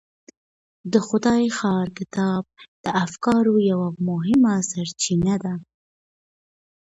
د 0.91 0.93
خدای 1.07 1.43
ښار 1.57 1.87
کتاب 1.97 2.43
د 2.83 2.85
افکارو 3.03 3.53
یوه 3.71 3.89
مهمه 4.07 4.55
سرچینه 4.71 5.35
ده. 5.43 5.53